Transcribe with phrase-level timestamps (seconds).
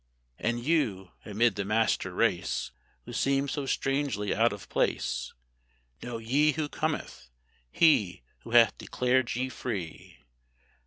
[0.39, 2.71] And you, amid the master race,
[3.05, 5.31] Who seem so strangely out of place,
[6.01, 7.29] Know ye who cometh?
[7.69, 10.17] He Who hath declared ye free.